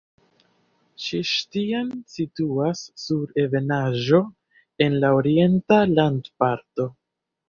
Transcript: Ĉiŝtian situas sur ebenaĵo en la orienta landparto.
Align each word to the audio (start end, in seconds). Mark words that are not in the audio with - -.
Ĉiŝtian 1.07 1.91
situas 2.13 2.81
sur 3.01 3.35
ebenaĵo 3.43 4.21
en 4.87 4.97
la 5.05 5.13
orienta 5.19 5.79
landparto. 5.93 6.87